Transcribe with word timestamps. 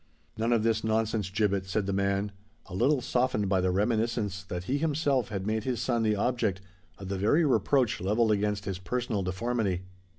"None 0.35 0.51
of 0.51 0.63
this 0.63 0.83
nonsense, 0.83 1.29
Gibbet," 1.29 1.67
said 1.67 1.85
the 1.85 1.93
man, 1.93 2.31
a 2.65 2.73
little 2.73 3.01
softened 3.01 3.47
by 3.49 3.61
the 3.61 3.69
reminiscence 3.69 4.41
that 4.45 4.63
he 4.63 4.79
himself 4.79 5.29
had 5.29 5.45
made 5.45 5.63
his 5.63 5.79
son 5.79 6.01
the 6.01 6.15
object 6.15 6.59
of 6.97 7.07
the 7.07 7.19
very 7.19 7.45
reproach 7.45 8.01
levelled 8.01 8.31
against 8.31 8.65
his 8.65 8.79
personal 8.79 9.21
deformity. 9.21 9.83